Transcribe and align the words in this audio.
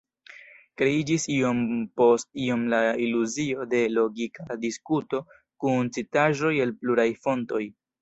Kreiĝis 0.81 1.25
iom 1.33 1.59
post 2.01 2.31
iom 2.47 2.65
la 2.75 2.81
iluzio 3.09 3.69
de 3.75 3.83
logika 4.01 4.59
diskuto 4.67 5.23
kun 5.37 5.95
citaĵoj 6.01 6.57
el 6.67 6.79
pluraj 6.83 7.11
fontoj. 7.25 7.67